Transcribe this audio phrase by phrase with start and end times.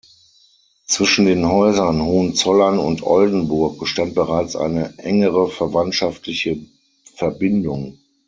[0.87, 6.57] Zwischen den Häusern Hohenzollern und Oldenburg bestand bereits eine engere verwandtschaftliche
[7.03, 7.99] Verbindung.